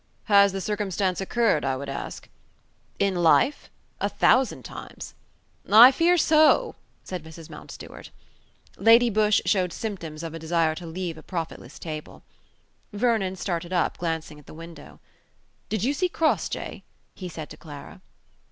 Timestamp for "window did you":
14.55-15.93